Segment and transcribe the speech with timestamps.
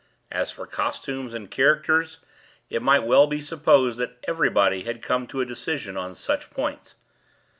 [0.31, 2.17] As for costumes and characters,
[2.71, 6.95] it might well be supposed that everybody had come to a decision on such points.